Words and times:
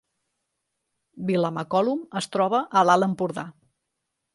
Vilamacolum 1.29 2.03
es 2.23 2.31
troba 2.37 2.67
a 2.83 2.87
l’Alt 2.91 3.11
Empordà 3.13 3.51